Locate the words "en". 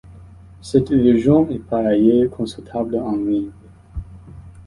2.97-3.15